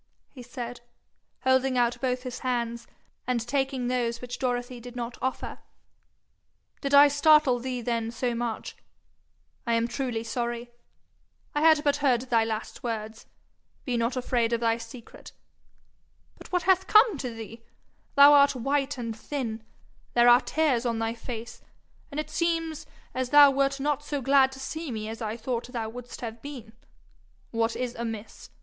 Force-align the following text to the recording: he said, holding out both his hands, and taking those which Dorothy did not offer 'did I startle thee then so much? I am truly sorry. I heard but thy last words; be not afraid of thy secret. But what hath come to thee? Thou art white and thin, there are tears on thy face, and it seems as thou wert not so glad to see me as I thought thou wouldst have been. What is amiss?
he 0.31 0.41
said, 0.41 0.81
holding 1.41 1.77
out 1.77 2.01
both 2.01 2.23
his 2.23 2.39
hands, 2.39 2.87
and 3.27 3.45
taking 3.47 3.85
those 3.85 4.19
which 4.19 4.39
Dorothy 4.39 4.79
did 4.79 4.95
not 4.95 5.15
offer 5.21 5.59
'did 6.81 6.91
I 6.95 7.07
startle 7.07 7.59
thee 7.59 7.81
then 7.83 8.09
so 8.09 8.33
much? 8.33 8.75
I 9.67 9.73
am 9.75 9.87
truly 9.87 10.23
sorry. 10.23 10.71
I 11.53 11.61
heard 11.61 11.83
but 11.83 11.99
thy 12.31 12.43
last 12.43 12.81
words; 12.81 13.27
be 13.85 13.95
not 13.95 14.17
afraid 14.17 14.53
of 14.53 14.59
thy 14.59 14.77
secret. 14.77 15.33
But 16.39 16.51
what 16.51 16.63
hath 16.63 16.87
come 16.87 17.19
to 17.19 17.29
thee? 17.31 17.61
Thou 18.15 18.33
art 18.33 18.55
white 18.55 18.97
and 18.97 19.15
thin, 19.15 19.61
there 20.15 20.27
are 20.29 20.41
tears 20.41 20.83
on 20.83 20.97
thy 20.97 21.13
face, 21.13 21.61
and 22.09 22.19
it 22.19 22.31
seems 22.31 22.87
as 23.13 23.29
thou 23.29 23.51
wert 23.51 23.79
not 23.79 24.01
so 24.01 24.19
glad 24.19 24.51
to 24.53 24.59
see 24.59 24.89
me 24.91 25.09
as 25.09 25.21
I 25.21 25.37
thought 25.37 25.67
thou 25.67 25.89
wouldst 25.89 26.21
have 26.21 26.41
been. 26.41 26.73
What 27.51 27.75
is 27.75 27.93
amiss? 27.93 28.49